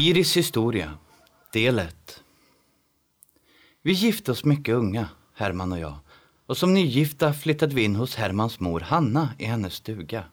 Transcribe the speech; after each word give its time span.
Iris 0.00 0.36
historia, 0.36 0.98
del 1.52 1.78
1. 1.78 2.22
Vi 3.82 3.92
gifte 3.92 4.30
oss 4.30 4.44
mycket 4.44 4.74
unga, 4.74 5.08
Herman 5.34 5.72
och 5.72 5.78
jag. 5.78 5.94
Och 6.46 6.56
som 6.56 6.74
nygifta 6.74 7.32
flyttade 7.32 7.74
vi 7.74 7.84
in 7.84 7.96
hos 7.96 8.16
Hermans 8.16 8.60
mor 8.60 8.80
Hanna 8.80 9.28
i 9.38 9.44
hennes 9.44 9.74
stuga. 9.74 10.24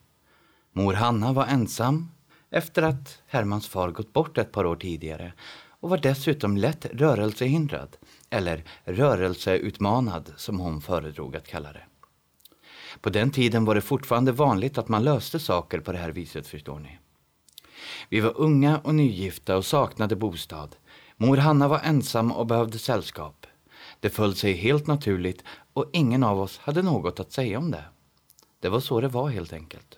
Mor 0.73 0.93
Hanna 0.93 1.33
var 1.33 1.45
ensam 1.45 2.11
efter 2.49 2.83
att 2.83 3.21
Hermans 3.27 3.67
far 3.67 3.91
gått 3.91 4.13
bort 4.13 4.37
ett 4.37 4.51
par 4.51 4.65
år 4.65 4.75
tidigare 4.75 5.33
och 5.79 5.89
var 5.89 5.97
dessutom 5.97 6.57
lätt 6.57 6.85
rörelsehindrad, 6.85 7.97
eller 8.29 8.63
rörelseutmanad 8.83 10.33
som 10.37 10.59
hon 10.59 10.81
föredrog 10.81 11.35
att 11.35 11.47
kalla 11.47 11.73
det. 11.73 11.83
På 13.01 13.09
den 13.09 13.31
tiden 13.31 13.65
var 13.65 13.75
det 13.75 13.81
fortfarande 13.81 14.31
vanligt 14.31 14.77
att 14.77 14.87
man 14.87 15.03
löste 15.03 15.39
saker 15.39 15.79
på 15.79 15.91
det 15.91 15.97
här 15.97 16.11
viset 16.11 16.47
förstår 16.47 16.79
ni. 16.79 16.99
Vi 18.09 18.19
var 18.19 18.33
unga 18.37 18.77
och 18.77 18.95
nygifta 18.95 19.57
och 19.57 19.65
saknade 19.65 20.15
bostad. 20.15 20.75
Mor 21.17 21.37
Hanna 21.37 21.67
var 21.67 21.81
ensam 21.83 22.31
och 22.31 22.47
behövde 22.47 22.79
sällskap. 22.79 23.47
Det 23.99 24.09
föll 24.09 24.35
sig 24.35 24.53
helt 24.53 24.87
naturligt 24.87 25.43
och 25.73 25.89
ingen 25.93 26.23
av 26.23 26.39
oss 26.39 26.57
hade 26.57 26.81
något 26.81 27.19
att 27.19 27.31
säga 27.31 27.57
om 27.57 27.71
det. 27.71 27.83
Det 28.59 28.69
var 28.69 28.79
så 28.79 29.01
det 29.01 29.07
var 29.07 29.29
helt 29.29 29.53
enkelt. 29.53 29.97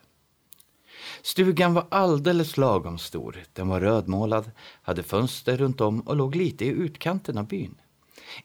Stugan 1.21 1.73
var 1.73 1.87
alldeles 1.91 2.57
lagom 2.57 2.97
stor. 2.97 3.43
Den 3.53 3.67
var 3.67 3.79
rödmålad, 3.79 4.51
hade 4.81 5.03
fönster 5.03 5.57
runt 5.57 5.81
om 5.81 6.01
och 6.01 6.15
låg 6.15 6.35
lite 6.35 6.65
i 6.65 6.67
utkanten 6.67 7.37
av 7.37 7.47
byn. 7.47 7.81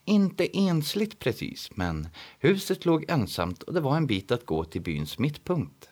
Inte 0.05 0.57
ensligt 0.57 1.19
precis, 1.19 1.69
men 1.75 2.07
huset 2.39 2.85
låg 2.85 3.05
ensamt 3.07 3.63
och 3.63 3.73
det 3.73 3.79
var 3.79 3.97
en 3.97 4.07
bit 4.07 4.31
att 4.31 4.45
gå 4.45 4.63
till 4.63 4.81
byns 4.81 5.19
mittpunkt. 5.19 5.89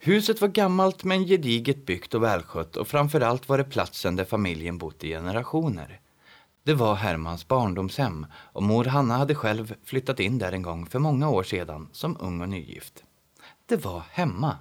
Huset 0.00 0.40
var 0.40 0.48
gammalt 0.48 1.04
men 1.04 1.26
gediget 1.26 1.86
byggt 1.86 2.14
och 2.14 2.22
välskött 2.22 2.76
och 2.76 2.88
framförallt 2.88 3.48
var 3.48 3.58
det 3.58 3.64
platsen 3.64 4.16
där 4.16 4.24
familjen 4.24 4.78
bott 4.78 5.04
i 5.04 5.08
generationer. 5.08 6.00
Det 6.62 6.74
var 6.74 6.94
Hermans 6.94 7.48
barndomshem 7.48 8.26
och 8.34 8.62
mor 8.62 8.84
Hanna 8.84 9.16
hade 9.16 9.34
själv 9.34 9.74
flyttat 9.84 10.20
in 10.20 10.38
där 10.38 10.52
en 10.52 10.62
gång 10.62 10.86
för 10.86 10.98
många 10.98 11.30
år 11.30 11.42
sedan 11.42 11.88
som 11.92 12.16
ung 12.20 12.40
och 12.40 12.48
nygift. 12.48 13.04
Det 13.66 13.76
var 13.76 14.02
hemma. 14.10 14.56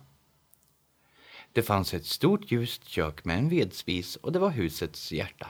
Det 1.51 1.61
fanns 1.61 1.93
ett 1.93 2.05
stort 2.05 2.51
ljust 2.51 2.87
kök 2.87 3.25
med 3.25 3.37
en 3.37 3.49
vedspis 3.49 4.15
och 4.15 4.31
det 4.31 4.39
var 4.39 4.49
husets 4.49 5.11
hjärta. 5.11 5.47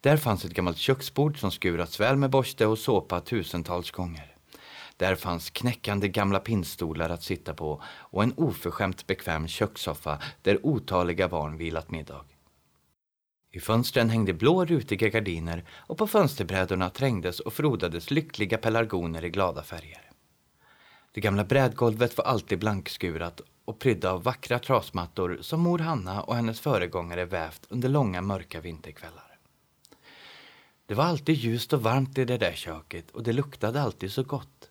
Där 0.00 0.16
fanns 0.16 0.44
ett 0.44 0.54
gammalt 0.54 0.78
köksbord 0.78 1.40
som 1.40 1.50
skurats 1.50 2.00
väl 2.00 2.16
med 2.16 2.30
borste 2.30 2.66
och 2.66 2.78
såpa 2.78 3.20
tusentals 3.20 3.90
gånger. 3.90 4.31
Där 5.02 5.14
fanns 5.14 5.50
knäckande 5.50 6.08
gamla 6.08 6.40
pinnstolar 6.40 7.10
att 7.10 7.22
sitta 7.22 7.54
på 7.54 7.82
och 7.86 8.22
en 8.22 8.34
oförskämt 8.36 9.06
bekväm 9.06 9.48
kökssoffa 9.48 10.18
där 10.42 10.66
otaliga 10.66 11.28
barn 11.28 11.56
vilat 11.56 11.90
middag. 11.90 12.24
I 13.50 13.60
fönstren 13.60 14.10
hängde 14.10 14.32
blå 14.32 14.64
rutiga 14.64 15.08
gardiner 15.08 15.64
och 15.70 15.98
på 15.98 16.06
fönsterbrädorna 16.06 16.90
trängdes 16.90 17.40
och 17.40 17.52
frodades 17.52 18.10
lyckliga 18.10 18.58
pelargoner 18.58 19.24
i 19.24 19.30
glada 19.30 19.62
färger. 19.62 20.10
Det 21.12 21.20
gamla 21.20 21.44
brädgolvet 21.44 22.18
var 22.18 22.24
alltid 22.24 22.58
blankskurat 22.58 23.40
och 23.64 23.78
prydda 23.78 24.12
av 24.12 24.22
vackra 24.22 24.58
trasmattor 24.58 25.38
som 25.40 25.60
mor 25.60 25.78
Hanna 25.78 26.22
och 26.22 26.36
hennes 26.36 26.60
föregångare 26.60 27.24
vävt 27.24 27.66
under 27.68 27.88
långa 27.88 28.20
mörka 28.20 28.60
vinterkvällar. 28.60 29.38
Det 30.86 30.94
var 30.94 31.04
alltid 31.04 31.36
ljust 31.36 31.72
och 31.72 31.82
varmt 31.82 32.18
i 32.18 32.24
det 32.24 32.38
där 32.38 32.54
köket 32.54 33.10
och 33.10 33.22
det 33.22 33.32
luktade 33.32 33.82
alltid 33.82 34.12
så 34.12 34.22
gott. 34.22 34.68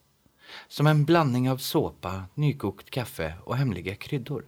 Som 0.67 0.87
en 0.87 1.05
blandning 1.05 1.49
av 1.49 1.57
såpa, 1.57 2.25
nykokt 2.33 2.89
kaffe 2.89 3.35
och 3.43 3.57
hemliga 3.57 3.95
kryddor. 3.95 4.45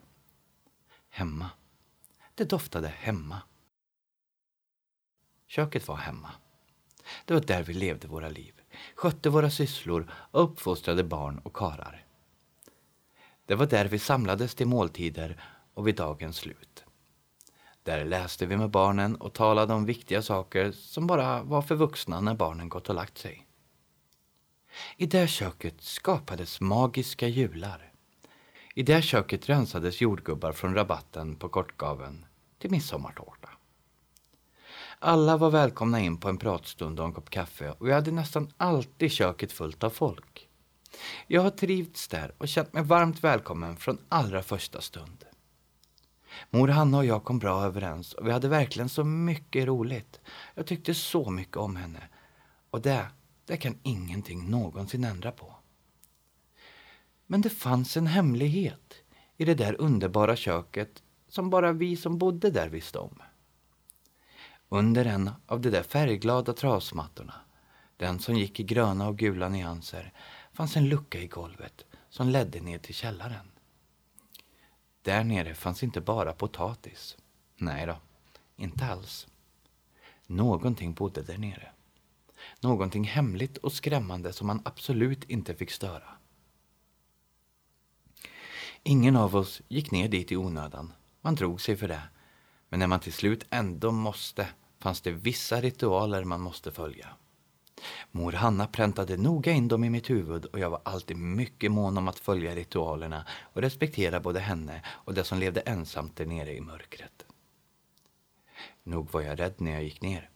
Hemma. 1.09 1.50
Det 2.36 2.44
doftade 2.44 2.88
hemma. 2.88 3.41
Köket 5.47 5.88
var 5.88 5.96
hemma. 5.96 6.30
Det 7.25 7.34
var 7.34 7.42
där 7.42 7.63
vi 7.63 7.74
levde 7.74 8.08
våra 8.08 8.30
liv, 8.30 8.53
skötte 8.96 9.30
våra 9.30 9.50
sysslor 9.50 10.12
och 10.12 10.44
uppfostrade 10.44 11.03
barn 11.03 11.40
och 11.40 11.56
karar. 11.56 12.06
Det 13.46 13.56
var 13.56 13.66
där 13.66 13.86
vi 13.86 14.00
samlades 14.00 14.56
till 14.56 14.68
måltider 14.68 15.44
och 15.74 15.88
vid 15.88 15.96
dagens 15.96 16.38
slut. 16.38 16.84
Där 17.84 18.06
läste 18.06 18.46
vi 18.46 18.58
med 18.58 18.69
barnen 18.69 19.16
och 19.16 19.34
talade 19.34 19.74
om 19.74 19.86
viktiga 19.86 20.22
saker 20.22 20.72
som 20.72 21.08
bara 21.08 21.44
var 21.44 21.62
för 21.62 21.75
vuxna 21.75 22.22
när 22.22 22.34
barnen 22.34 22.69
gått 22.69 22.90
och 22.90 22.96
lagt 22.96 23.18
sig. 23.18 23.43
I 24.97 25.06
det 25.06 25.28
köket 25.28 25.81
skapades 25.81 26.61
magiska 26.61 27.28
jular. 27.28 27.91
I 28.75 28.84
det 28.84 29.01
köket 29.01 29.50
rensades 29.50 30.01
jordgubbar 30.01 30.51
från 30.51 30.75
rabatten 30.75 31.35
på 31.35 31.50
kortgaven 31.50 32.25
till 32.59 32.72
midsommartårta. 32.72 33.50
Alla 35.00 35.38
var 35.38 35.50
välkomna 35.50 36.00
in 36.00 36.17
på 36.17 36.29
en 36.29 36.38
pratstund 36.38 37.00
och 37.00 37.06
en 37.06 37.13
kopp 37.13 37.29
kaffe 37.29 37.72
och 37.72 37.89
jag 37.89 37.95
hade 37.95 38.12
nästan 38.12 38.53
alltid 38.57 39.12
köket 39.12 39.51
fullt 39.51 39.83
av 39.83 39.89
folk. 39.89 40.50
Jag 41.28 41.41
har 41.41 41.50
trivts 41.50 42.07
där 42.07 42.33
och 42.38 42.47
känt 42.47 42.73
mig 42.73 42.83
varmt 42.83 43.23
välkommen 43.23 43.78
från 43.78 43.97
allra 44.09 44.44
första 44.44 44.81
stund. 44.81 45.25
Mor 46.50 46.67
Hanna 46.67 46.97
och 46.97 47.06
jag 47.06 47.23
kom 47.23 47.39
bra 47.39 47.63
överens 47.63 48.13
och 48.13 48.28
vi 48.28 48.31
hade 48.31 48.47
verkligen 48.47 48.89
så 48.89 49.03
mycket 49.03 49.66
roligt. 49.66 50.22
Jag 50.56 50.67
tyckte 50.67 50.94
så 50.94 51.29
mycket 51.29 51.57
om 51.57 51.75
henne. 51.75 52.09
Och 52.69 52.81
det, 52.81 53.07
det 53.46 53.58
kan 53.58 53.80
ingenting 53.84 54.50
någonsin 54.50 55.04
ändra 55.04 55.31
på. 55.31 55.56
Men 57.26 57.42
det 57.42 57.50
fanns 57.50 57.98
en 57.98 58.08
hemlighet 58.08 58.94
i 59.38 59.46
det 59.46 59.56
där 59.56 59.81
underbara 59.81 60.36
köket 60.36 61.04
som 61.28 61.50
bara 61.50 61.72
vi 61.72 61.96
som 61.96 62.18
bodde 62.18 62.50
där 62.50 62.70
visste 62.70 63.00
om. 63.00 63.22
Under 64.70 65.06
en 65.06 65.31
av 65.46 65.62
de 65.62 65.70
där 65.70 65.84
färgglada 65.84 66.54
trasmattorna, 66.54 67.34
den 67.98 68.20
som 68.20 68.36
gick 68.36 68.59
i 68.59 68.64
gröna 68.64 69.08
och 69.08 69.18
gula 69.18 69.50
nyanser, 69.50 70.14
fanns 70.54 70.78
en 70.78 70.90
lucka 70.90 71.20
i 71.20 71.28
golvet 71.28 71.86
som 72.10 72.30
ledde 72.30 72.60
ner 72.60 72.78
till 72.78 72.96
källaren. 72.96 73.52
Där 75.02 75.24
nere 75.24 75.56
fanns 75.56 75.84
inte 75.84 76.02
bara 76.02 76.34
potatis. 76.34 77.18
Nej 77.56 77.86
då, 77.86 77.96
inte 78.56 78.86
alls. 78.86 79.28
Någonting 80.28 80.94
bodde 80.94 81.22
där 81.22 81.38
nere. 81.38 81.72
Någonting 82.59 83.04
hemligt 83.04 83.58
och 83.58 83.74
skrämmande 83.74 84.34
som 84.34 84.48
man 84.48 84.62
absolut 84.66 85.24
inte 85.24 85.56
fick 85.56 85.72
störa. 85.72 86.09
Ingen 88.84 89.16
av 89.16 89.36
oss 89.36 89.62
gick 89.68 89.92
ner 89.92 90.08
dit 90.08 90.31
i 90.31 90.38
onödan. 90.38 90.94
Man 91.22 91.36
drog 91.36 91.62
sig 91.62 91.76
för 91.78 91.88
det. 91.88 92.02
Men 92.70 92.80
när 92.80 92.88
man 92.88 93.00
till 93.00 93.14
slut 93.14 93.46
ändå 93.50 93.92
måste 93.92 94.48
fanns 94.80 95.02
det 95.02 95.12
vissa 95.12 95.62
ritualer 95.62 96.24
man 96.24 96.42
måste 96.42 96.72
följa. 96.72 97.08
Mor 98.12 98.31
Hanna 98.31 98.68
präntade 98.68 99.18
noga 99.18 99.52
in 99.52 99.68
dem 99.68 99.84
i 99.84 99.90
mitt 99.90 100.10
huvud 100.10 100.46
och 100.46 100.60
jag 100.60 100.70
var 100.70 100.81
alltid 100.86 101.18
mycket 101.18 101.72
mån 101.72 101.98
om 101.98 102.08
att 102.08 102.20
följa 102.20 102.56
ritualerna 102.56 103.25
och 103.42 103.62
respektera 103.62 104.20
både 104.20 104.40
henne 104.40 104.81
och 104.88 105.14
det 105.14 105.24
som 105.24 105.40
levde 105.40 105.62
ensamt 105.62 106.16
där 106.16 106.25
nere 106.25 106.56
i 106.56 106.62
mörkret. 106.62 107.25
Nog 108.84 109.12
var 109.12 109.22
jag 109.22 109.40
rädd 109.40 109.54
när 109.58 109.72
jag 109.72 109.84
gick 109.84 110.02
ner 110.02 110.30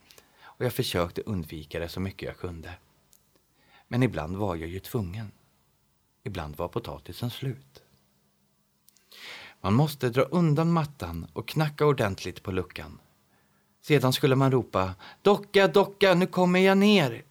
och 0.57 0.65
jag 0.65 0.73
försökte 0.73 1.21
undvika 1.21 1.79
det 1.79 1.89
så 1.89 1.99
mycket 1.99 2.27
jag 2.27 2.37
kunde. 2.37 2.73
Men 3.87 4.03
ibland 4.03 4.37
var 4.37 4.55
jag 4.55 4.69
ju 4.69 4.79
tvungen. 4.79 5.31
Ibland 6.23 6.55
var 6.55 6.67
potatisen 6.67 7.29
slut. 7.29 7.83
Man 9.61 9.73
måste 9.73 10.09
dra 10.09 10.21
undan 10.21 10.71
mattan 10.71 11.27
och 11.33 11.47
knacka 11.47 11.85
ordentligt 11.85 12.43
på 12.43 12.51
luckan. 12.51 12.99
Sedan 13.81 14.13
skulle 14.13 14.35
man 14.35 14.51
ropa 14.51 14.95
”Docka, 15.21 15.67
docka, 15.67 16.13
nu 16.13 16.27
kommer 16.27 16.59
jag 16.59 16.77
ner!” 16.77 17.23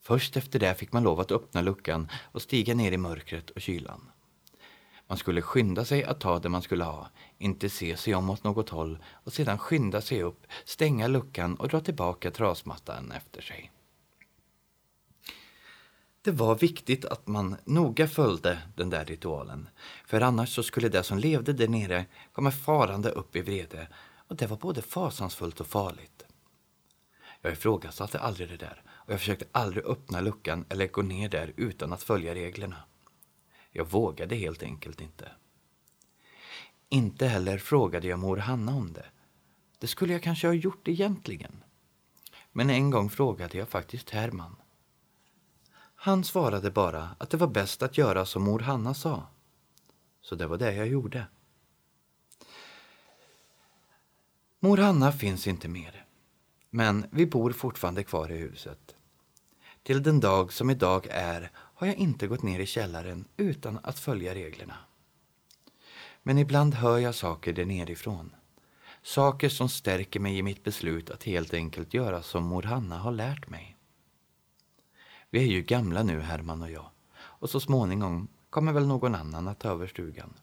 Först 0.00 0.36
efter 0.36 0.58
det 0.58 0.74
fick 0.74 0.92
man 0.92 1.02
lov 1.02 1.20
att 1.20 1.32
öppna 1.32 1.60
luckan 1.60 2.08
och 2.22 2.42
stiga 2.42 2.74
ner 2.74 2.92
i 2.92 2.96
mörkret 2.96 3.50
och 3.50 3.60
kylan. 3.60 4.11
Man 5.12 5.18
skulle 5.18 5.42
skynda 5.42 5.84
sig 5.84 6.04
att 6.04 6.20
ta 6.20 6.38
det 6.38 6.48
man 6.48 6.62
skulle 6.62 6.84
ha, 6.84 7.10
inte 7.38 7.68
se 7.68 7.96
sig 7.96 8.14
om 8.14 8.30
åt 8.30 8.44
något 8.44 8.68
håll 8.68 8.98
och 9.12 9.32
sedan 9.32 9.58
skynda 9.58 10.00
sig 10.00 10.22
upp, 10.22 10.46
stänga 10.64 11.08
luckan 11.08 11.54
och 11.56 11.68
dra 11.68 11.80
tillbaka 11.80 12.30
trasmattan 12.30 13.12
efter 13.12 13.40
sig. 13.40 13.72
Det 16.22 16.30
var 16.30 16.54
viktigt 16.54 17.04
att 17.04 17.26
man 17.26 17.56
noga 17.64 18.08
följde 18.08 18.58
den 18.76 18.90
där 18.90 19.04
ritualen, 19.04 19.68
för 20.06 20.20
annars 20.20 20.54
så 20.54 20.62
skulle 20.62 20.88
det 20.88 21.02
som 21.02 21.18
levde 21.18 21.52
där 21.52 21.68
nere 21.68 22.04
komma 22.32 22.50
farande 22.50 23.10
upp 23.10 23.36
i 23.36 23.42
vrede 23.42 23.88
och 24.28 24.36
det 24.36 24.46
var 24.46 24.56
både 24.56 24.82
fasansfullt 24.82 25.60
och 25.60 25.66
farligt. 25.66 26.24
Jag 27.40 27.52
ifrågasatte 27.52 28.18
aldrig 28.18 28.48
det 28.48 28.56
där 28.56 28.82
och 28.88 29.12
jag 29.12 29.20
försökte 29.20 29.46
aldrig 29.52 29.84
öppna 29.84 30.20
luckan 30.20 30.64
eller 30.68 30.86
gå 30.86 31.02
ner 31.02 31.28
där 31.28 31.52
utan 31.56 31.92
att 31.92 32.02
följa 32.02 32.34
reglerna. 32.34 32.76
Jag 33.72 33.90
vågade 33.90 34.36
helt 34.36 34.62
enkelt 34.62 35.00
inte. 35.00 35.32
Inte 36.88 37.26
heller 37.26 37.58
frågade 37.58 38.06
jag 38.08 38.18
mor 38.18 38.36
Hanna 38.36 38.74
om 38.74 38.92
det. 38.92 39.06
Det 39.78 39.86
skulle 39.86 40.12
jag 40.12 40.22
kanske 40.22 40.46
ha 40.46 40.54
gjort 40.54 40.88
egentligen. 40.88 41.64
Men 42.52 42.70
en 42.70 42.90
gång 42.90 43.10
frågade 43.10 43.58
jag 43.58 43.68
faktiskt 43.68 44.10
Herman. 44.10 44.56
Han 45.94 46.24
svarade 46.24 46.70
bara 46.70 47.16
att 47.18 47.30
det 47.30 47.36
var 47.36 47.46
bäst 47.46 47.82
att 47.82 47.98
göra 47.98 48.26
som 48.26 48.42
mor 48.42 48.58
Hanna 48.58 48.94
sa. 48.94 49.26
Så 50.20 50.34
det 50.34 50.46
var 50.46 50.58
det 50.58 50.74
jag 50.74 50.88
gjorde. 50.88 51.26
Mor 54.60 54.76
Hanna 54.76 55.12
finns 55.12 55.46
inte 55.46 55.68
mer. 55.68 56.06
Men 56.70 57.06
vi 57.10 57.26
bor 57.26 57.52
fortfarande 57.52 58.04
kvar 58.04 58.32
i 58.32 58.36
huset. 58.36 58.96
Till 59.82 60.02
den 60.02 60.20
dag 60.20 60.52
som 60.52 60.70
idag 60.70 61.06
är 61.10 61.50
har 61.82 61.86
jag 61.86 61.96
inte 61.96 62.26
gått 62.26 62.42
ner 62.42 62.60
i 62.60 62.66
källaren 62.66 63.24
utan 63.36 63.78
att 63.82 63.98
följa 63.98 64.34
reglerna. 64.34 64.76
Men 66.22 66.38
ibland 66.38 66.74
hör 66.74 66.98
jag 66.98 67.14
saker 67.14 67.52
där 67.52 67.64
nerifrån. 67.64 68.34
Saker 69.02 69.48
som 69.48 69.68
stärker 69.68 70.20
mig 70.20 70.38
i 70.38 70.42
mitt 70.42 70.64
beslut 70.64 71.10
att 71.10 71.24
helt 71.24 71.54
enkelt 71.54 71.94
göra 71.94 72.22
som 72.22 72.44
mor 72.44 72.62
Hanna 72.62 72.98
har 72.98 73.12
lärt 73.12 73.50
mig. 73.50 73.76
Vi 75.30 75.38
är 75.38 75.46
ju 75.46 75.62
gamla 75.62 76.02
nu, 76.02 76.20
Herman 76.20 76.62
och 76.62 76.70
jag, 76.70 76.90
och 77.14 77.50
så 77.50 77.60
småningom 77.60 78.28
kommer 78.50 78.72
väl 78.72 78.86
någon 78.86 79.14
annan 79.14 79.48
att 79.48 79.60
ta 79.60 79.68
över 79.68 79.86
stugan. 79.86 80.34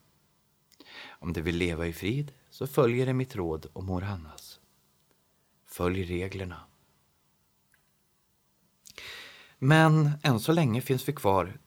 Om 1.09 1.33
du 1.33 1.41
vill 1.41 1.57
leva 1.57 1.87
i 1.87 1.93
frid 1.93 2.31
så 2.49 2.67
följer 2.67 3.05
det 3.05 3.13
mitt 3.13 3.35
råd 3.35 3.65
och 3.73 3.83
mor 3.83 4.01
Hannas. 4.01 4.59
Följ 5.65 6.03
reglerna. 6.03 6.61
Men 9.59 10.11
än 10.23 10.39
så 10.39 10.51
länge 10.51 10.81
finns 10.81 11.07
vi 11.07 11.13
kvar 11.13 11.57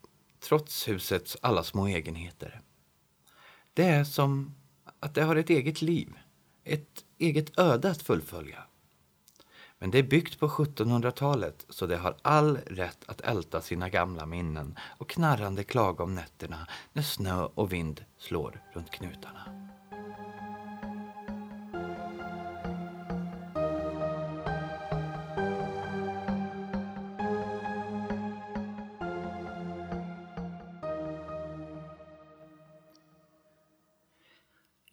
trots 0.40 0.88
husets 0.88 1.36
alla 1.40 1.62
små 1.62 1.86
egenheter. 1.86 2.60
Det 3.74 3.84
är 3.84 4.04
som 4.04 4.54
att 5.00 5.14
det 5.14 5.22
har 5.22 5.36
ett 5.36 5.50
eget 5.50 5.82
liv, 5.82 6.18
ett 6.64 7.04
eget 7.18 7.58
öde 7.58 7.90
att 7.90 8.02
fullfölja. 8.02 8.64
Men 9.78 9.90
det 9.90 9.98
är 9.98 10.02
byggt 10.02 10.40
på 10.40 10.48
1700-talet 10.48 11.66
så 11.68 11.86
det 11.86 11.96
har 11.96 12.16
all 12.22 12.56
rätt 12.56 13.04
att 13.06 13.20
älta 13.20 13.60
sina 13.60 13.88
gamla 13.88 14.26
minnen 14.26 14.78
och 14.98 15.10
knarrande 15.10 15.64
klaga 15.64 16.04
om 16.04 16.14
nätterna 16.14 16.66
när 16.92 17.02
snö 17.02 17.44
och 17.44 17.72
vind 17.72 18.04
slår 18.18 18.62
runt 18.74 18.90
knutarna. 18.90 19.61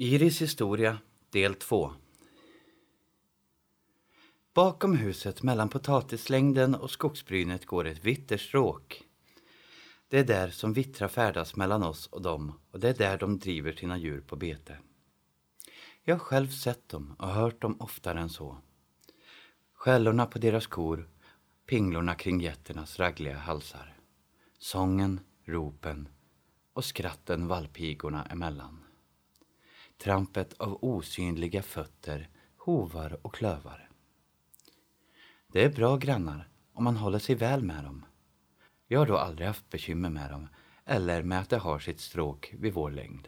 Iris 0.01 0.41
historia 0.41 0.97
del 1.29 1.55
2 1.55 1.93
Bakom 4.53 4.95
huset 4.95 5.43
mellan 5.43 5.69
potatislängden 5.69 6.75
och 6.75 6.91
skogsbrynet 6.91 7.65
går 7.65 7.85
ett 7.87 8.05
vitterstråk. 8.05 9.03
Det 10.07 10.19
är 10.19 10.23
där 10.23 10.49
som 10.49 10.73
vittra 10.73 11.09
färdas 11.09 11.55
mellan 11.55 11.83
oss 11.83 12.07
och 12.07 12.21
dem 12.21 12.59
och 12.71 12.79
det 12.79 12.89
är 12.89 12.93
där 12.93 13.17
de 13.17 13.39
driver 13.39 13.71
sina 13.71 13.97
djur 13.97 14.21
på 14.21 14.35
bete. 14.35 14.77
Jag 16.03 16.15
har 16.15 16.19
själv 16.19 16.47
sett 16.47 16.89
dem 16.89 17.15
och 17.19 17.29
hört 17.29 17.61
dem 17.61 17.81
oftare 17.81 18.19
än 18.19 18.29
så. 18.29 18.57
Skällorna 19.73 20.25
på 20.25 20.39
deras 20.39 20.67
kor, 20.67 21.09
pinglorna 21.65 22.15
kring 22.15 22.41
getternas 22.41 22.99
raggliga 22.99 23.37
halsar. 23.37 23.97
Sången, 24.59 25.19
ropen 25.45 26.09
och 26.73 26.85
skratten 26.85 27.47
vallpigorna 27.47 28.25
emellan 28.25 28.88
trampet 29.99 30.53
av 30.53 30.83
osynliga 30.83 31.61
fötter, 31.61 32.29
hovar 32.57 33.19
och 33.21 33.33
klövar. 33.33 33.89
Det 35.47 35.63
är 35.63 35.69
bra 35.69 35.97
grannar 35.97 36.49
om 36.73 36.83
man 36.83 36.97
håller 36.97 37.19
sig 37.19 37.35
väl 37.35 37.63
med 37.63 37.83
dem. 37.83 38.05
Jag 38.87 38.99
har 38.99 39.05
då 39.05 39.17
aldrig 39.17 39.47
haft 39.47 39.69
bekymmer 39.69 40.09
med 40.09 40.31
dem 40.31 40.47
eller 40.85 41.23
med 41.23 41.39
att 41.39 41.49
de 41.49 41.55
har 41.59 41.79
sitt 41.79 41.99
stråk 41.99 42.53
vid 42.57 42.73
vår 42.73 42.91
längd. 42.91 43.27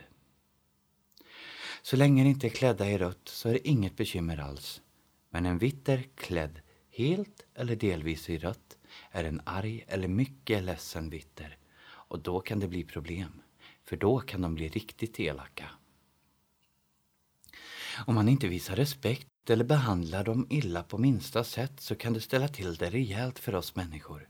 Så 1.82 1.96
länge 1.96 2.24
de 2.24 2.30
inte 2.30 2.48
är 2.48 2.50
klädda 2.50 2.90
i 2.90 2.98
rött 2.98 3.28
så 3.28 3.50
är 3.50 3.54
det 3.54 3.68
inget 3.68 3.98
bekymmer 3.98 4.38
alls. 4.38 4.82
Men 5.30 5.46
en 5.46 5.58
vitter 5.58 6.04
klädd 6.16 6.62
helt 6.92 7.46
eller 7.56 7.76
delvis 7.76 8.30
i 8.30 8.38
rött 8.38 8.78
är 9.12 9.24
en 9.24 9.42
arg 9.46 9.86
eller 9.88 10.08
mycket 10.08 10.64
ledsen 10.64 11.10
vitter 11.10 11.58
och 11.84 12.20
då 12.20 12.40
kan 12.40 12.60
det 12.60 12.68
bli 12.68 12.84
problem. 12.84 13.42
För 13.84 13.98
då 13.98 14.20
kan 14.20 14.42
de 14.42 14.56
bli 14.56 14.70
riktigt 14.70 15.20
elaka. 15.20 15.70
Om 18.08 18.16
man 18.16 18.30
inte 18.30 18.48
visar 18.48 18.76
respekt 18.76 19.50
eller 19.50 19.64
behandlar 19.64 20.24
dem 20.24 20.48
illa 20.50 20.84
på 20.84 20.98
minsta 20.98 21.44
sätt 21.44 21.80
så 21.80 21.96
kan 21.96 22.14
det 22.14 22.22
ställa 22.22 22.48
till 22.48 22.76
det 22.76 22.90
rejält 22.90 23.40
för 23.40 23.56
oss 23.56 23.76
människor. 23.76 24.30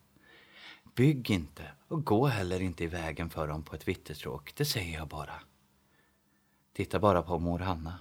Bygg 0.96 1.30
inte 1.30 1.72
och 1.88 2.06
gå 2.06 2.26
heller 2.28 2.62
inte 2.62 2.84
i 2.84 2.88
vägen 2.88 3.30
för 3.30 3.48
dem 3.48 3.64
på 3.64 3.76
ett 3.76 3.88
vittestråk, 3.88 4.56
det 4.56 4.66
säger 4.66 4.98
jag 4.98 5.08
bara. 5.08 5.42
Titta 6.74 7.00
bara 7.00 7.22
på 7.22 7.40
mor 7.40 7.60
Hanna. 7.60 8.00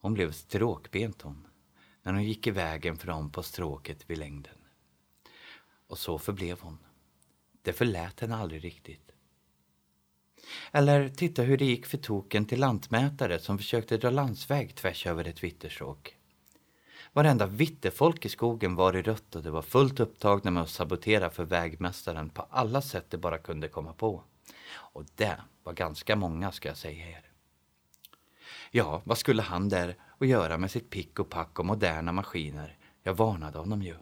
Hon 0.00 0.14
blev 0.14 0.32
stråkbent 0.32 1.22
hon, 1.22 1.46
när 2.02 2.12
hon 2.12 2.24
gick 2.24 2.46
i 2.46 2.50
vägen 2.50 2.96
för 2.96 3.06
dem 3.06 3.30
på 3.30 3.42
stråket 3.42 4.10
vid 4.10 4.18
längden. 4.18 4.58
Och 5.86 5.98
så 5.98 6.18
förblev 6.18 6.60
hon. 6.60 6.78
Det 7.62 7.72
förlät 7.72 8.20
henne 8.20 8.36
aldrig 8.36 8.64
riktigt. 8.64 9.05
Eller 10.72 11.08
titta 11.08 11.42
hur 11.42 11.56
det 11.58 11.64
gick 11.64 11.86
för 11.86 11.98
token 11.98 12.44
till 12.44 12.60
lantmätare 12.60 13.38
som 13.38 13.58
försökte 13.58 13.96
dra 13.96 14.10
landsväg 14.10 14.74
tvärs 14.74 15.06
över 15.06 15.28
ett 15.28 15.44
vittersåg. 15.44 16.16
Varenda 17.12 17.46
vitterfolk 17.46 18.24
i 18.24 18.28
skogen 18.28 18.74
var 18.74 18.96
i 18.96 19.02
rött 19.02 19.36
och 19.36 19.42
det 19.42 19.50
var 19.50 19.62
fullt 19.62 20.00
upptagna 20.00 20.50
med 20.50 20.62
att 20.62 20.70
sabotera 20.70 21.30
för 21.30 21.44
vägmästaren 21.44 22.30
på 22.30 22.46
alla 22.50 22.82
sätt 22.82 23.10
de 23.10 23.16
bara 23.16 23.38
kunde 23.38 23.68
komma 23.68 23.92
på. 23.92 24.22
Och 24.68 25.04
det 25.14 25.36
var 25.64 25.72
ganska 25.72 26.16
många 26.16 26.52
ska 26.52 26.68
jag 26.68 26.76
säga 26.76 27.08
er. 27.08 27.30
Ja, 28.70 29.02
vad 29.04 29.18
skulle 29.18 29.42
han 29.42 29.68
där 29.68 29.96
och 30.08 30.26
göra 30.26 30.58
med 30.58 30.70
sitt 30.70 30.90
pick 30.90 31.18
och 31.18 31.30
pack 31.30 31.58
och 31.58 31.66
moderna 31.66 32.12
maskiner? 32.12 32.78
Jag 33.02 33.14
varnade 33.14 33.58
honom 33.58 33.82
ju. 33.82 33.94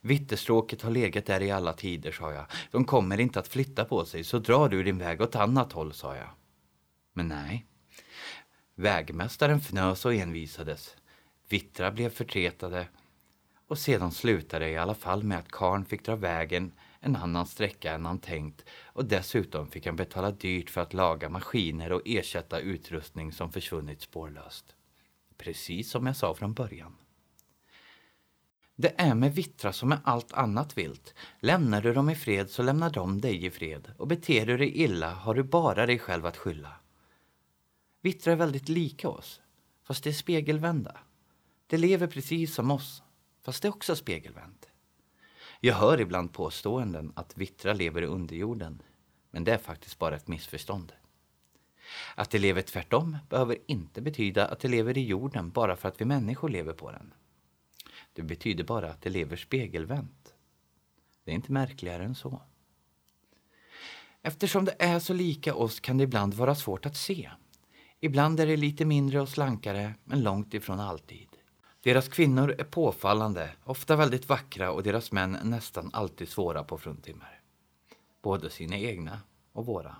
Vitterstråket 0.00 0.82
har 0.82 0.90
legat 0.90 1.26
där 1.26 1.42
i 1.42 1.50
alla 1.50 1.72
tider, 1.72 2.12
sa 2.12 2.32
jag. 2.32 2.46
De 2.70 2.84
kommer 2.84 3.20
inte 3.20 3.38
att 3.38 3.48
flytta 3.48 3.84
på 3.84 4.04
sig, 4.04 4.24
så 4.24 4.38
dra 4.38 4.68
du 4.68 4.82
din 4.82 4.98
väg 4.98 5.20
åt 5.20 5.36
annat 5.36 5.72
håll, 5.72 5.92
sa 5.92 6.16
jag. 6.16 6.30
Men 7.12 7.28
nej. 7.28 7.66
Vägmästaren 8.74 9.60
fnös 9.60 10.04
och 10.04 10.14
envisades. 10.14 10.96
Vittra 11.48 11.90
blev 11.90 12.10
förtretade 12.10 12.88
och 13.68 13.78
sedan 13.78 14.12
slutade 14.12 14.64
det 14.64 14.70
i 14.70 14.76
alla 14.76 14.94
fall 14.94 15.22
med 15.22 15.38
att 15.38 15.50
karn 15.50 15.84
fick 15.84 16.04
dra 16.04 16.16
vägen 16.16 16.72
en 17.00 17.16
annan 17.16 17.46
sträcka 17.46 17.92
än 17.92 18.06
han 18.06 18.18
tänkt 18.18 18.64
och 18.84 19.04
dessutom 19.04 19.70
fick 19.70 19.86
han 19.86 19.96
betala 19.96 20.30
dyrt 20.30 20.70
för 20.70 20.80
att 20.80 20.94
laga 20.94 21.28
maskiner 21.28 21.92
och 21.92 22.02
ersätta 22.04 22.58
utrustning 22.58 23.32
som 23.32 23.52
försvunnit 23.52 24.02
spårlöst. 24.02 24.74
Precis 25.36 25.90
som 25.90 26.06
jag 26.06 26.16
sa 26.16 26.34
från 26.34 26.54
början. 26.54 26.96
Det 28.80 28.94
är 28.96 29.14
med 29.14 29.34
vittra 29.34 29.72
som 29.72 29.88
med 29.88 29.98
allt 30.04 30.32
annat 30.32 30.78
vilt. 30.78 31.14
Lämnar 31.40 31.82
du 31.82 31.92
dem 31.92 32.10
i 32.10 32.14
fred 32.14 32.50
så 32.50 32.62
lämnar 32.62 32.90
de 32.90 33.20
dig 33.20 33.46
i 33.46 33.50
fred 33.50 33.92
och 33.98 34.06
beter 34.06 34.46
du 34.46 34.56
dig 34.56 34.82
illa 34.82 35.14
har 35.14 35.34
du 35.34 35.42
bara 35.42 35.86
dig 35.86 35.98
själv 35.98 36.26
att 36.26 36.36
skylla. 36.36 36.72
Vittra 38.00 38.32
är 38.32 38.36
väldigt 38.36 38.68
lika 38.68 39.08
oss, 39.08 39.40
fast 39.84 40.04
det 40.04 40.10
är 40.10 40.14
spegelvända. 40.14 40.96
Det 41.66 41.76
lever 41.76 42.06
precis 42.06 42.54
som 42.54 42.70
oss, 42.70 43.02
fast 43.42 43.62
det 43.62 43.68
är 43.68 43.74
också 43.74 43.96
spegelvänt. 43.96 44.68
Jag 45.60 45.74
hör 45.74 46.00
ibland 46.00 46.32
påståenden 46.32 47.12
att 47.16 47.36
vittra 47.38 47.72
lever 47.72 48.02
i 48.02 48.06
underjorden, 48.06 48.82
men 49.30 49.44
det 49.44 49.52
är 49.52 49.58
faktiskt 49.58 49.98
bara 49.98 50.16
ett 50.16 50.28
missförstånd. 50.28 50.92
Att 52.14 52.30
det 52.30 52.38
lever 52.38 52.62
tvärtom 52.62 53.16
behöver 53.28 53.58
inte 53.66 54.00
betyda 54.00 54.46
att 54.46 54.60
det 54.60 54.68
lever 54.68 54.98
i 54.98 55.06
jorden 55.06 55.50
bara 55.50 55.76
för 55.76 55.88
att 55.88 56.00
vi 56.00 56.04
människor 56.04 56.48
lever 56.48 56.72
på 56.72 56.90
den. 56.90 57.12
Det 58.18 58.24
betyder 58.24 58.64
bara 58.64 58.90
att 58.90 59.02
det 59.02 59.10
lever 59.10 59.36
spegelvänt. 59.36 60.34
Det 61.24 61.30
är 61.30 61.34
inte 61.34 61.52
märkligare 61.52 62.04
än 62.04 62.14
så. 62.14 62.42
Eftersom 64.22 64.64
det 64.64 64.74
är 64.78 64.98
så 64.98 65.12
lika 65.12 65.54
oss 65.54 65.80
kan 65.80 65.98
det 65.98 66.04
ibland 66.04 66.34
vara 66.34 66.54
svårt 66.54 66.86
att 66.86 66.96
se. 66.96 67.30
Ibland 68.00 68.40
är 68.40 68.46
det 68.46 68.56
lite 68.56 68.84
mindre 68.84 69.20
och 69.20 69.28
slankare, 69.28 69.94
men 70.04 70.22
långt 70.22 70.54
ifrån 70.54 70.80
alltid. 70.80 71.28
Deras 71.82 72.08
kvinnor 72.08 72.54
är 72.58 72.64
påfallande, 72.64 73.50
ofta 73.64 73.96
väldigt 73.96 74.28
vackra 74.28 74.72
och 74.72 74.82
deras 74.82 75.12
män 75.12 75.38
nästan 75.42 75.90
alltid 75.92 76.28
svåra 76.28 76.64
på 76.64 76.78
fruntimmer. 76.78 77.40
Både 78.22 78.50
sina 78.50 78.76
egna 78.76 79.20
och 79.52 79.66
våra. 79.66 79.96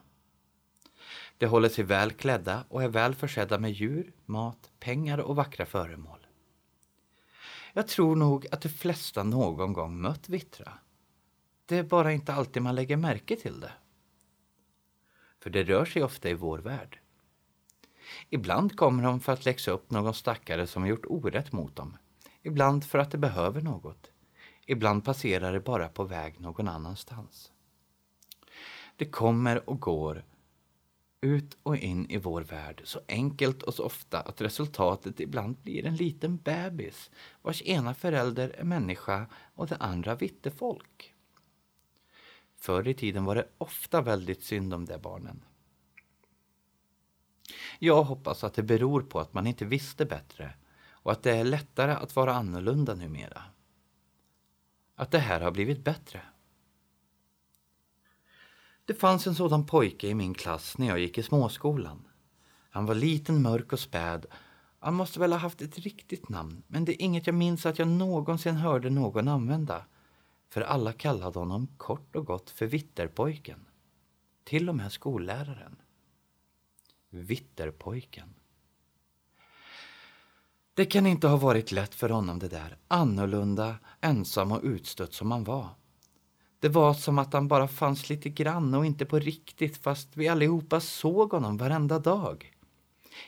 De 1.38 1.46
håller 1.46 1.68
sig 1.68 1.84
väl 1.84 2.12
klädda 2.12 2.64
och 2.68 2.82
är 2.82 2.88
väl 2.88 3.14
försedda 3.14 3.58
med 3.58 3.72
djur, 3.72 4.12
mat, 4.26 4.70
pengar 4.80 5.18
och 5.18 5.36
vackra 5.36 5.66
föremål. 5.66 6.17
Jag 7.78 7.88
tror 7.88 8.16
nog 8.16 8.46
att 8.52 8.60
de 8.60 8.68
flesta 8.68 9.22
någon 9.22 9.72
gång 9.72 10.00
mött 10.00 10.28
vittra. 10.28 10.72
Det 11.66 11.76
är 11.76 11.82
bara 11.82 12.12
inte 12.12 12.34
alltid 12.34 12.62
man 12.62 12.74
lägger 12.74 12.96
märke 12.96 13.36
till 13.36 13.60
det. 13.60 13.72
För 15.40 15.50
det 15.50 15.64
rör 15.64 15.84
sig 15.84 16.02
ofta 16.02 16.28
i 16.28 16.34
vår 16.34 16.58
värld. 16.58 17.00
Ibland 18.28 18.76
kommer 18.76 19.02
de 19.02 19.20
för 19.20 19.32
att 19.32 19.44
läxa 19.44 19.70
upp 19.70 19.90
någon 19.90 20.14
stackare 20.14 20.66
som 20.66 20.82
har 20.82 20.88
gjort 20.88 21.06
orätt 21.08 21.52
mot 21.52 21.76
dem. 21.76 21.96
Ibland 22.42 22.84
för 22.84 22.98
att 22.98 23.10
de 23.10 23.18
behöver 23.18 23.60
något. 23.60 24.10
Ibland 24.66 25.04
passerar 25.04 25.52
de 25.52 25.60
bara 25.60 25.88
på 25.88 26.04
väg 26.04 26.40
någon 26.40 26.68
annanstans. 26.68 27.52
Det 28.96 29.06
kommer 29.06 29.70
och 29.70 29.80
går 29.80 30.24
ut 31.20 31.56
och 31.62 31.76
in 31.76 32.10
i 32.10 32.16
vår 32.16 32.40
värld 32.40 32.82
så 32.84 33.00
enkelt 33.08 33.62
och 33.62 33.74
så 33.74 33.84
ofta 33.84 34.20
att 34.20 34.40
resultatet 34.40 35.20
ibland 35.20 35.56
blir 35.56 35.86
en 35.86 35.96
liten 35.96 36.36
bebis 36.36 37.10
vars 37.42 37.62
ena 37.62 37.94
förälder 37.94 38.48
är 38.48 38.64
människa 38.64 39.26
och 39.54 39.66
det 39.66 39.76
andra 39.76 40.14
vittefolk. 40.14 41.14
Förr 42.56 42.88
i 42.88 42.94
tiden 42.94 43.24
var 43.24 43.34
det 43.34 43.48
ofta 43.58 44.02
väldigt 44.02 44.44
synd 44.44 44.74
om 44.74 44.84
de 44.84 44.98
barnen. 44.98 45.44
Jag 47.78 48.02
hoppas 48.02 48.44
att 48.44 48.54
det 48.54 48.62
beror 48.62 49.02
på 49.02 49.20
att 49.20 49.34
man 49.34 49.46
inte 49.46 49.64
visste 49.64 50.04
bättre 50.04 50.54
och 50.90 51.12
att 51.12 51.22
det 51.22 51.36
är 51.36 51.44
lättare 51.44 51.92
att 51.92 52.16
vara 52.16 52.34
annorlunda 52.34 52.94
numera. 52.94 53.42
Att 54.94 55.10
det 55.10 55.18
här 55.18 55.40
har 55.40 55.50
blivit 55.50 55.84
bättre. 55.84 56.22
Det 58.88 58.94
fanns 58.94 59.26
en 59.26 59.34
sådan 59.34 59.66
pojke 59.66 60.08
i 60.08 60.14
min 60.14 60.34
klass 60.34 60.78
när 60.78 60.86
jag 60.86 60.98
gick 60.98 61.18
i 61.18 61.22
småskolan. 61.22 62.08
Han 62.70 62.86
var 62.86 62.94
liten, 62.94 63.42
mörk 63.42 63.72
och 63.72 63.80
späd. 63.80 64.26
Han 64.78 64.94
måste 64.94 65.20
väl 65.20 65.32
ha 65.32 65.38
haft 65.38 65.62
ett 65.62 65.78
riktigt 65.78 66.28
namn, 66.28 66.62
men 66.66 66.84
det 66.84 66.92
är 66.92 67.04
inget 67.04 67.26
jag 67.26 67.34
minns 67.34 67.66
att 67.66 67.78
jag 67.78 67.88
någonsin 67.88 68.56
hörde 68.56 68.90
någon 68.90 69.28
använda. 69.28 69.84
För 70.50 70.60
alla 70.60 70.92
kallade 70.92 71.38
honom 71.38 71.66
kort 71.76 72.16
och 72.16 72.26
gott 72.26 72.50
för 72.50 72.66
Vitterpojken. 72.66 73.66
Till 74.44 74.68
och 74.68 74.76
med 74.76 74.92
skolläraren. 74.92 75.76
Vitterpojken. 77.10 78.34
Det 80.74 80.86
kan 80.86 81.06
inte 81.06 81.28
ha 81.28 81.36
varit 81.36 81.72
lätt 81.72 81.94
för 81.94 82.08
honom 82.08 82.38
det 82.38 82.48
där, 82.48 82.78
annorlunda, 82.88 83.76
ensam 84.00 84.52
och 84.52 84.62
utstött 84.62 85.12
som 85.12 85.30
han 85.30 85.44
var. 85.44 85.68
Det 86.60 86.68
var 86.68 86.94
som 86.94 87.18
att 87.18 87.32
han 87.32 87.48
bara 87.48 87.68
fanns 87.68 88.08
lite 88.08 88.28
grann 88.28 88.74
och 88.74 88.86
inte 88.86 89.06
på 89.06 89.18
riktigt 89.18 89.76
fast 89.76 90.16
vi 90.16 90.28
allihopa 90.28 90.80
såg 90.80 91.32
honom 91.32 91.56
varenda 91.56 91.98
dag. 91.98 92.52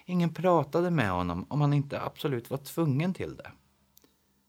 Ingen 0.06 0.34
pratade 0.34 0.90
med 0.90 1.10
honom 1.10 1.46
om 1.48 1.60
han 1.60 1.72
inte 1.72 2.00
absolut 2.00 2.50
var 2.50 2.58
tvungen 2.58 3.14
till 3.14 3.36
det. 3.36 3.52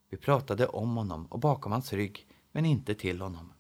Vi 0.10 0.18
pratade 0.18 0.68
om 0.68 0.98
honom 0.98 1.26
och 1.26 1.40
bakom 1.40 1.72
hans 1.72 1.94
rygg, 1.94 2.28
men 2.52 2.66
inte 2.66 2.96
till 2.96 3.22
honom. 3.22 3.54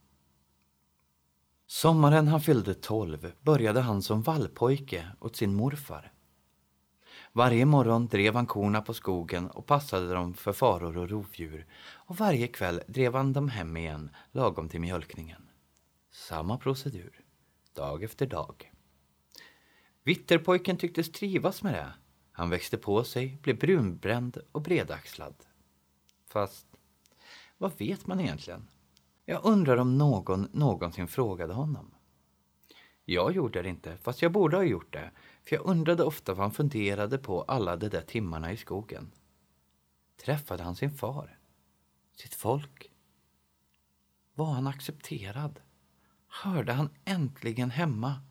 Sommaren 1.68 2.28
han 2.28 2.42
fyllde 2.42 2.74
tolv 2.74 3.32
började 3.42 3.82
han 3.82 4.01
som 4.01 4.22
vallpojke 4.22 5.08
åt 5.20 5.36
sin 5.36 5.56
morfar. 5.56 6.12
Varje 7.33 7.65
morgon 7.65 8.07
drev 8.07 8.35
han 8.35 8.45
korna 8.45 8.81
på 8.81 8.93
skogen 8.93 9.50
och 9.50 9.65
passade 9.65 10.13
dem 10.13 10.33
för 10.33 10.53
faror 10.53 10.97
och 10.97 11.09
rovdjur 11.09 11.65
och 11.93 12.17
varje 12.17 12.47
kväll 12.47 12.81
drev 12.88 13.15
han 13.15 13.33
dem 13.33 13.50
hem 13.50 13.77
igen 13.77 14.09
lagom 14.31 14.69
till 14.69 14.81
mjölkningen. 14.81 15.50
Samma 16.11 16.57
procedur, 16.57 17.21
dag 17.73 18.03
efter 18.03 18.25
dag. 18.25 18.71
Vitterpojken 20.03 20.77
tycktes 20.77 21.11
trivas 21.11 21.63
med 21.63 21.73
det. 21.73 21.93
Han 22.31 22.50
växte 22.50 22.77
på 22.77 23.03
sig, 23.03 23.38
blev 23.41 23.59
brunbränd 23.59 24.38
och 24.51 24.61
bredaxlad. 24.61 25.35
Fast, 26.27 26.67
vad 27.57 27.77
vet 27.77 28.07
man 28.07 28.19
egentligen? 28.19 28.67
Jag 29.25 29.45
undrar 29.45 29.77
om 29.77 29.97
någon 29.97 30.47
någonsin 30.51 31.07
frågade 31.07 31.53
honom. 31.53 31.93
Jag 33.05 33.31
gjorde 33.31 33.62
det 33.62 33.70
inte, 33.70 33.98
fast 33.98 34.22
jag 34.22 34.31
borde 34.31 34.58
ha 34.58 34.63
gjort 34.63 34.93
det, 34.93 35.12
för 35.43 35.55
jag 35.55 35.65
undrade 35.65 36.03
ofta 36.03 36.34
vad 36.34 36.43
han 36.43 36.51
funderade 36.51 37.17
på 37.17 37.41
alla 37.41 37.75
de 37.75 37.89
där 37.89 38.01
timmarna 38.01 38.51
i 38.51 38.58
skogen. 38.58 39.12
Träffade 40.17 40.63
han 40.63 40.75
sin 40.75 40.91
far? 40.91 41.39
Sitt 42.15 42.34
folk? 42.34 42.91
Var 44.34 44.53
han 44.53 44.67
accepterad? 44.67 45.60
Hörde 46.27 46.74
han 46.74 46.89
äntligen 47.05 47.72
hemma? 47.72 48.22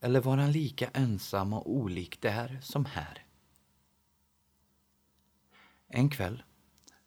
Eller 0.00 0.20
var 0.20 0.36
han 0.36 0.52
lika 0.52 0.88
ensam 0.88 1.52
och 1.52 1.70
olik 1.70 2.20
där 2.20 2.58
som 2.62 2.84
här? 2.84 3.26
En 5.88 6.10
kväll 6.10 6.42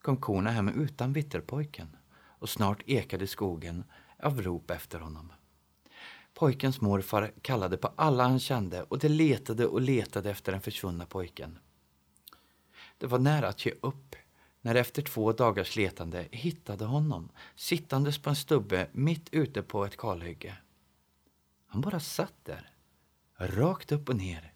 kom 0.02 0.18
korna 0.18 0.50
hem 0.50 0.70
utan 0.70 1.14
vitterpojken 1.14 1.98
och 2.14 2.50
snart 2.50 2.84
ekade 2.86 3.28
skogen 3.28 3.84
av 4.20 4.42
rop 4.42 4.72
efter 4.72 5.00
honom. 5.00 5.32
Pojkens 6.38 6.82
morfar 6.82 7.34
kallade 7.42 7.78
på 7.78 7.88
alla 7.96 8.24
han 8.24 8.40
kände 8.40 8.84
och 8.84 9.00
de 9.00 9.10
letade 9.10 9.68
och 9.68 9.82
letade 9.82 10.30
efter 10.32 10.52
den 10.52 10.62
försvunna 10.62 11.06
pojken. 11.06 11.60
Det 12.98 13.08
var 13.08 13.20
nära 13.20 13.48
att 13.48 13.66
ge 13.66 13.74
upp 13.82 14.16
när 14.62 14.74
de 14.74 14.80
efter 14.80 15.02
två 15.02 15.34
dagars 15.34 15.76
letande 15.76 16.28
hittade 16.32 16.86
honom 16.86 17.30
sittandes 17.56 18.18
på 18.18 18.30
en 18.30 18.36
stubbe 18.36 18.88
mitt 18.92 19.30
ute 19.34 19.62
på 19.62 19.86
ett 19.86 19.98
kalhygge. 19.98 20.58
Han 21.68 21.82
bara 21.82 22.00
satt 22.00 22.46
där, 22.46 22.72
rakt 23.36 23.92
upp 23.92 24.10
och 24.10 24.16
ner 24.16 24.54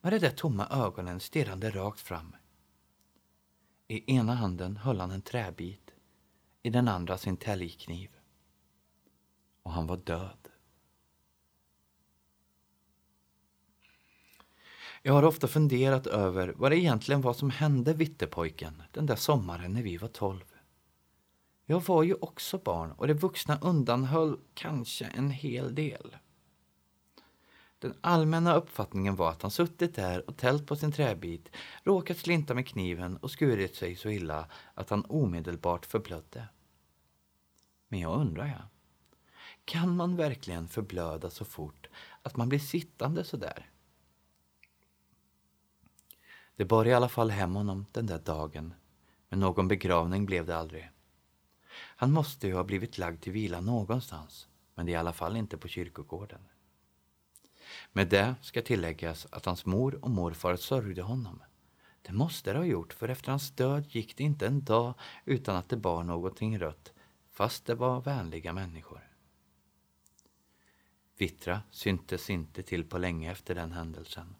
med 0.00 0.12
de 0.12 0.18
där 0.18 0.30
tomma 0.30 0.66
ögonen 0.70 1.20
stirrande 1.20 1.70
rakt 1.70 2.00
fram. 2.00 2.36
I 3.88 4.14
ena 4.14 4.34
handen 4.34 4.76
höll 4.76 5.00
han 5.00 5.10
en 5.10 5.22
träbit, 5.22 5.90
i 6.62 6.70
den 6.70 6.88
andra 6.88 7.18
sin 7.18 7.36
täljkniv. 7.36 8.10
Och 9.62 9.72
han 9.72 9.86
var 9.86 9.96
död. 9.96 10.50
Jag 15.02 15.12
har 15.12 15.22
ofta 15.22 15.48
funderat 15.48 16.06
över 16.06 16.54
vad 16.56 16.72
det 16.72 16.78
egentligen 16.78 17.20
var 17.20 17.32
som 17.32 17.50
hände 17.50 17.94
Vittepojken 17.94 18.82
den 18.92 19.06
där 19.06 19.16
sommaren 19.16 19.72
när 19.72 19.82
vi 19.82 19.96
var 19.96 20.08
tolv. 20.08 20.44
Jag 21.66 21.80
var 21.80 22.02
ju 22.02 22.14
också 22.14 22.58
barn 22.58 22.92
och 22.92 23.08
de 23.08 23.14
vuxna 23.14 23.58
undanhöll 23.62 24.38
kanske 24.54 25.04
en 25.04 25.30
hel 25.30 25.74
del. 25.74 26.16
Den 27.78 27.94
allmänna 28.00 28.54
uppfattningen 28.54 29.16
var 29.16 29.30
att 29.30 29.42
han 29.42 29.50
suttit 29.50 29.94
där 29.94 30.28
och 30.30 30.36
tält 30.36 30.66
på 30.66 30.76
sin 30.76 30.92
träbit, 30.92 31.48
råkat 31.84 32.18
slinta 32.18 32.54
med 32.54 32.68
kniven 32.68 33.16
och 33.16 33.30
skurit 33.30 33.76
sig 33.76 33.96
så 33.96 34.08
illa 34.08 34.46
att 34.74 34.90
han 34.90 35.04
omedelbart 35.04 35.86
förblödde. 35.86 36.48
Men 37.88 38.00
jag 38.00 38.20
undrar 38.20 38.46
jag. 38.46 38.62
Kan 39.64 39.96
man 39.96 40.16
verkligen 40.16 40.68
förblöda 40.68 41.30
så 41.30 41.44
fort 41.44 41.88
att 42.22 42.36
man 42.36 42.48
blir 42.48 42.58
sittande 42.58 43.24
så 43.24 43.36
där? 43.36 43.70
Det 46.60 46.64
bar 46.64 46.86
i 46.86 46.94
alla 46.94 47.08
fall 47.08 47.30
hem 47.30 47.54
honom 47.54 47.86
den 47.92 48.06
där 48.06 48.18
dagen, 48.18 48.74
men 49.28 49.40
någon 49.40 49.68
begravning 49.68 50.26
blev 50.26 50.46
det 50.46 50.56
aldrig. 50.56 50.90
Han 51.72 52.12
måste 52.12 52.46
ju 52.46 52.54
ha 52.54 52.64
blivit 52.64 52.98
lagd 52.98 53.22
till 53.22 53.32
vila 53.32 53.60
någonstans, 53.60 54.48
men 54.74 54.86
det 54.86 54.92
är 54.92 54.94
i 54.94 54.96
alla 54.96 55.12
fall 55.12 55.36
inte 55.36 55.56
på 55.56 55.68
kyrkogården. 55.68 56.40
Med 57.92 58.08
det 58.08 58.34
ska 58.42 58.62
tilläggas 58.62 59.26
att 59.30 59.44
hans 59.44 59.66
mor 59.66 60.04
och 60.04 60.10
morfar 60.10 60.56
sörjde 60.56 61.02
honom. 61.02 61.42
Det 62.02 62.12
måste 62.12 62.52
de 62.52 62.58
ha 62.58 62.66
gjort, 62.66 62.92
för 62.92 63.08
efter 63.08 63.30
hans 63.30 63.50
död 63.50 63.84
gick 63.88 64.16
det 64.16 64.24
inte 64.24 64.46
en 64.46 64.64
dag 64.64 64.94
utan 65.24 65.56
att 65.56 65.68
det 65.68 65.76
bar 65.76 66.04
någonting 66.04 66.58
rött, 66.58 66.92
fast 67.30 67.66
det 67.66 67.74
var 67.74 68.00
vänliga 68.00 68.52
människor. 68.52 69.10
Vittra 71.18 71.62
syntes 71.70 72.30
inte 72.30 72.62
till 72.62 72.84
på 72.84 72.98
länge 72.98 73.32
efter 73.32 73.54
den 73.54 73.72
händelsen 73.72 74.34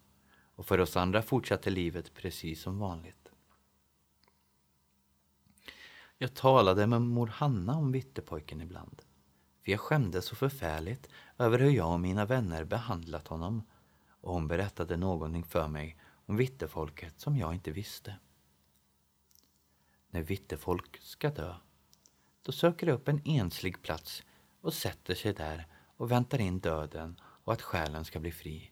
och 0.61 0.67
för 0.67 0.79
oss 0.79 0.97
andra 0.97 1.21
fortsatte 1.21 1.69
livet 1.69 2.13
precis 2.13 2.61
som 2.61 2.79
vanligt. 2.79 3.31
Jag 6.17 6.33
talade 6.33 6.87
med 6.87 7.01
mor 7.01 7.27
Hanna 7.27 7.77
om 7.77 7.91
Vittepojken 7.91 8.61
ibland. 8.61 9.01
För 9.63 9.71
jag 9.71 9.79
skämdes 9.79 10.25
så 10.25 10.35
förfärligt 10.35 11.09
över 11.37 11.59
hur 11.59 11.69
jag 11.69 11.93
och 11.93 11.99
mina 11.99 12.25
vänner 12.25 12.63
behandlat 12.63 13.27
honom 13.27 13.63
och 14.07 14.33
hon 14.33 14.47
berättade 14.47 14.97
någonting 14.97 15.43
för 15.43 15.67
mig 15.67 15.97
om 16.25 16.37
vittefolket 16.37 17.19
som 17.19 17.37
jag 17.37 17.53
inte 17.53 17.71
visste. 17.71 18.15
När 20.09 20.21
vittefolk 20.21 20.97
ska 21.01 21.29
dö, 21.29 21.55
då 22.41 22.51
söker 22.51 22.85
de 22.85 22.91
upp 22.91 23.07
en 23.07 23.21
enslig 23.25 23.81
plats 23.81 24.23
och 24.61 24.73
sätter 24.73 25.15
sig 25.15 25.33
där 25.33 25.67
och 25.97 26.11
väntar 26.11 26.41
in 26.41 26.59
döden 26.59 27.19
och 27.21 27.53
att 27.53 27.61
själen 27.61 28.05
ska 28.05 28.19
bli 28.19 28.31
fri. 28.31 28.70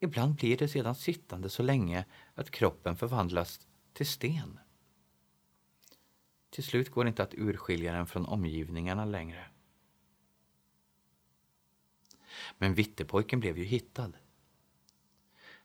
Ibland 0.00 0.34
blir 0.34 0.56
det 0.56 0.68
sedan 0.68 0.94
sittande 0.94 1.50
så 1.50 1.62
länge 1.62 2.04
att 2.34 2.50
kroppen 2.50 2.96
förvandlas 2.96 3.60
till 3.92 4.06
sten. 4.06 4.58
Till 6.50 6.64
slut 6.64 6.90
går 6.90 7.04
det 7.04 7.08
inte 7.08 7.22
att 7.22 7.34
urskilja 7.34 7.92
den 7.92 8.06
från 8.06 8.26
omgivningarna 8.26 9.04
längre. 9.04 9.46
Men 12.58 12.74
Vittepojken 12.74 13.40
blev 13.40 13.58
ju 13.58 13.64
hittad. 13.64 14.12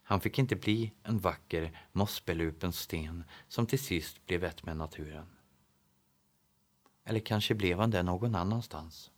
Han 0.08 0.22
fick 0.22 0.40
inte 0.40 0.56
bli 0.56 0.94
en 1.04 1.20
vacker 1.20 1.82
mossbelupen 1.92 2.74
sten 2.74 3.24
som 3.48 3.68
till 3.68 3.80
sist 3.80 4.26
blev 4.26 4.44
ett 4.44 4.64
med 4.64 4.78
naturen. 4.78 5.28
Eller 7.04 7.20
kanske 7.20 7.56
blev 7.56 7.80
han 7.80 7.92
det 7.92 8.04
någon 8.04 8.36
annanstans. 8.36 9.12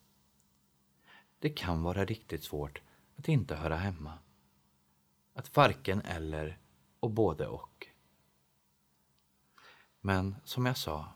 Det 1.40 1.50
kan 1.50 1.84
vara 1.84 2.06
riktigt 2.06 2.44
svårt 2.44 2.82
att 3.16 3.28
inte 3.28 3.56
höra 3.56 3.76
hemma. 3.78 4.20
Att 5.38 5.56
varken 5.56 6.02
eller 6.02 6.60
och 7.00 7.12
både 7.12 7.48
och. 7.48 7.88
Men 10.02 10.36
som 10.44 10.66
jag 10.66 10.78
sa, 10.78 11.14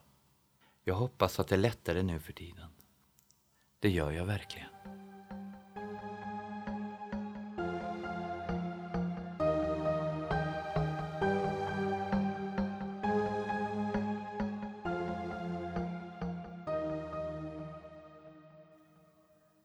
jag 0.83 0.95
hoppas 0.95 1.39
att 1.39 1.47
det 1.47 1.55
är 1.55 1.59
lättare 1.59 2.03
nu 2.03 2.19
för 2.19 2.33
tiden. 2.33 2.69
Det 3.79 3.89
gör 3.89 4.11
jag 4.11 4.25
verkligen. 4.25 4.69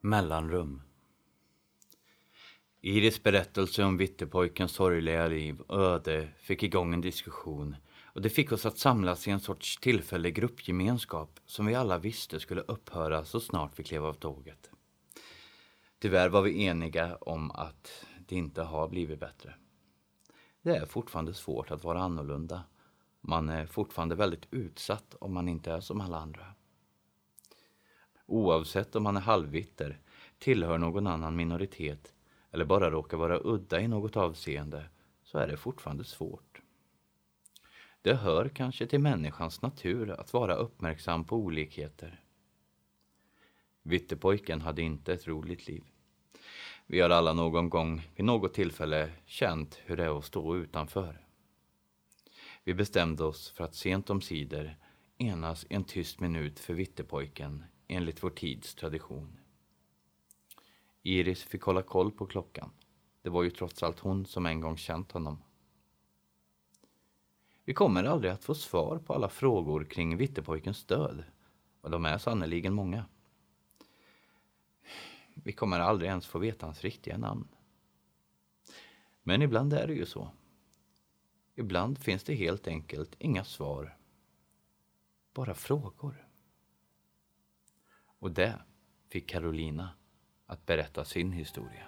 Mellanrum 0.00 0.85
Iris 2.80 3.22
berättelse 3.22 3.84
om 3.84 3.96
Vittepojkens 3.96 4.72
sorgliga 4.72 5.26
liv 5.26 5.60
och 5.60 5.80
öde 5.80 6.28
fick 6.38 6.62
igång 6.62 6.94
en 6.94 7.00
diskussion 7.00 7.76
och 8.04 8.22
det 8.22 8.30
fick 8.30 8.52
oss 8.52 8.66
att 8.66 8.78
samlas 8.78 9.28
i 9.28 9.30
en 9.30 9.40
sorts 9.40 9.76
tillfällig 9.76 10.34
gruppgemenskap 10.34 11.40
som 11.46 11.66
vi 11.66 11.74
alla 11.74 11.98
visste 11.98 12.40
skulle 12.40 12.60
upphöra 12.60 13.24
så 13.24 13.40
snart 13.40 13.78
vi 13.78 13.84
klev 13.84 14.04
av 14.04 14.12
tåget. 14.12 14.70
Tyvärr 15.98 16.28
var 16.28 16.42
vi 16.42 16.64
eniga 16.64 17.16
om 17.16 17.50
att 17.50 18.06
det 18.28 18.36
inte 18.36 18.62
har 18.62 18.88
blivit 18.88 19.20
bättre. 19.20 19.54
Det 20.62 20.76
är 20.76 20.86
fortfarande 20.86 21.34
svårt 21.34 21.70
att 21.70 21.84
vara 21.84 22.00
annorlunda. 22.00 22.62
Man 23.20 23.48
är 23.48 23.66
fortfarande 23.66 24.14
väldigt 24.14 24.48
utsatt 24.50 25.14
om 25.20 25.34
man 25.34 25.48
inte 25.48 25.72
är 25.72 25.80
som 25.80 26.00
alla 26.00 26.18
andra. 26.18 26.46
Oavsett 28.26 28.96
om 28.96 29.02
man 29.02 29.16
är 29.16 29.20
halvvitter, 29.20 30.00
tillhör 30.38 30.78
någon 30.78 31.06
annan 31.06 31.36
minoritet 31.36 32.12
eller 32.52 32.64
bara 32.64 32.90
råkar 32.90 33.16
vara 33.16 33.40
udda 33.44 33.80
i 33.80 33.88
något 33.88 34.16
avseende 34.16 34.84
så 35.22 35.38
är 35.38 35.46
det 35.46 35.56
fortfarande 35.56 36.04
svårt. 36.04 36.60
Det 38.02 38.14
hör 38.14 38.48
kanske 38.48 38.86
till 38.86 39.00
människans 39.00 39.62
natur 39.62 40.10
att 40.10 40.32
vara 40.32 40.54
uppmärksam 40.54 41.24
på 41.24 41.36
olikheter. 41.36 42.20
Vittepojken 43.82 44.60
hade 44.60 44.82
inte 44.82 45.14
ett 45.14 45.26
roligt 45.26 45.66
liv. 45.66 45.84
Vi 46.86 47.00
har 47.00 47.10
alla 47.10 47.32
någon 47.32 47.70
gång 47.70 48.08
vid 48.16 48.24
något 48.24 48.54
tillfälle 48.54 49.10
känt 49.24 49.80
hur 49.84 49.96
det 49.96 50.04
är 50.04 50.18
att 50.18 50.24
stå 50.24 50.56
utanför. 50.56 51.20
Vi 52.64 52.74
bestämde 52.74 53.24
oss 53.24 53.50
för 53.50 53.64
att 53.64 53.74
sent 53.74 54.10
om 54.10 54.20
sidor 54.20 54.76
enas 55.18 55.66
en 55.68 55.84
tyst 55.84 56.20
minut 56.20 56.58
för 56.58 56.74
Vittepojken 56.74 57.64
enligt 57.88 58.22
vår 58.22 58.30
tids 58.30 58.74
tradition. 58.74 59.38
Iris 61.06 61.42
fick 61.42 61.62
hålla 61.62 61.82
koll 61.82 62.10
på 62.10 62.26
klockan. 62.26 62.70
Det 63.22 63.30
var 63.30 63.42
ju 63.42 63.50
trots 63.50 63.82
allt 63.82 63.98
hon 63.98 64.26
som 64.26 64.46
en 64.46 64.60
gång 64.60 64.76
känt 64.76 65.12
honom. 65.12 65.42
Vi 67.64 67.74
kommer 67.74 68.04
aldrig 68.04 68.32
att 68.32 68.44
få 68.44 68.54
svar 68.54 68.98
på 68.98 69.14
alla 69.14 69.28
frågor 69.28 69.84
kring 69.84 70.16
Vittepojkens 70.16 70.84
död. 70.84 71.24
Och 71.80 71.90
de 71.90 72.04
är 72.04 72.18
sannerligen 72.18 72.74
många. 72.74 73.04
Vi 75.34 75.52
kommer 75.52 75.80
aldrig 75.80 76.08
ens 76.08 76.26
få 76.26 76.38
veta 76.38 76.66
hans 76.66 76.80
riktiga 76.80 77.18
namn. 77.18 77.48
Men 79.22 79.42
ibland 79.42 79.72
är 79.72 79.86
det 79.86 79.94
ju 79.94 80.06
så. 80.06 80.30
Ibland 81.54 81.98
finns 81.98 82.24
det 82.24 82.34
helt 82.34 82.68
enkelt 82.68 83.16
inga 83.18 83.44
svar. 83.44 83.96
Bara 85.34 85.54
frågor. 85.54 86.28
Och 88.18 88.30
det 88.30 88.62
fick 89.08 89.28
Carolina 89.28 89.90
att 90.46 90.66
berätta 90.66 91.04
sin 91.04 91.32
historia. 91.32 91.86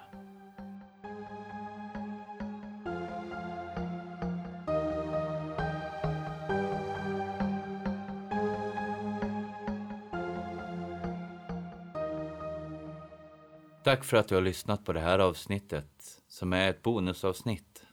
Tack 13.83 14.03
för 14.03 14.17
att 14.17 14.27
du 14.27 14.35
har 14.35 14.41
lyssnat 14.41 14.85
på 14.85 14.93
det 14.93 14.99
här 14.99 15.19
avsnittet 15.19 16.21
som 16.27 16.53
är 16.53 16.69
ett 16.69 16.81
bonusavsnitt. 16.81 17.85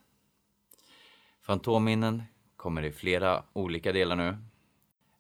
Fantomminnen 1.41 2.23
kommer 2.57 2.83
i 2.83 2.93
flera 2.93 3.43
olika 3.53 3.93
delar 3.93 4.17
nu 4.17 4.37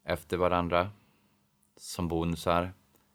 efter 0.05 0.37
varandra 0.37 0.91
som 1.77 2.09
bonusar 2.09 2.73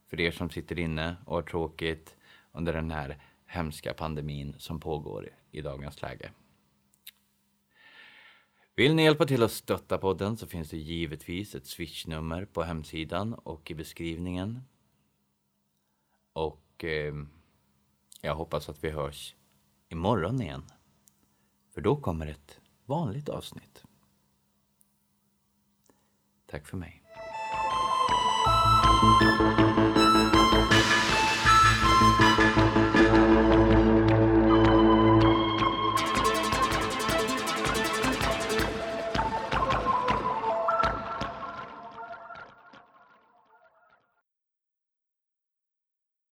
för 0.08 0.20
er 0.20 0.32
som 0.32 0.50
sitter 0.50 0.80
inne 0.80 1.16
och 1.26 1.36
har 1.36 1.42
tråkigt 1.42 2.16
under 2.52 2.74
den 2.74 2.92
här 2.92 3.18
hemska 3.46 3.94
pandemin 3.94 4.56
som 4.58 4.80
pågår 4.80 5.30
i 5.52 5.62
dagens 5.62 6.02
läge. 6.02 6.32
Vill 8.76 8.96
ni 8.96 9.04
hjälpa 9.04 9.26
till 9.26 9.44
att 9.44 9.52
stötta 9.52 9.98
podden 9.98 10.38
så 10.38 10.48
finns 10.48 10.70
det 10.70 10.78
givetvis 10.78 11.56
ett 11.56 11.66
swishnummer 11.66 12.46
på 12.46 12.64
hemsidan 12.64 13.34
och 13.34 13.72
i 13.72 13.76
beskrivningen. 13.76 14.64
Och 16.34 16.84
eh, 16.84 17.14
jag 18.22 18.36
hoppas 18.36 18.70
att 18.70 18.84
vi 18.84 18.90
hörs 18.90 19.36
imorgon 19.90 20.42
igen. 20.42 20.64
För 21.74 21.82
då 21.82 21.96
kommer 21.96 22.28
ett 22.28 22.60
vanligt 22.86 23.30
avsnitt. 23.30 23.84
Tack 26.46 26.68
för 26.68 26.78
mig. 26.78 27.04